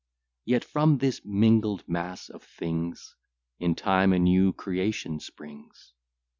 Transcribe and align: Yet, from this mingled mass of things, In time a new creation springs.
Yet, 0.45 0.63
from 0.65 0.97
this 0.97 1.21
mingled 1.23 1.87
mass 1.87 2.29
of 2.29 2.41
things, 2.41 3.15
In 3.59 3.75
time 3.75 4.13
a 4.13 4.17
new 4.17 4.51
creation 4.51 5.19
springs. 5.19 5.93